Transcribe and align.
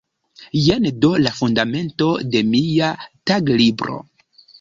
Jen 0.67 0.87
do 1.03 1.11
la 1.25 1.33
fundamento 1.39 2.07
de 2.37 2.41
mia 2.47 2.89
taglibro“. 3.33 3.99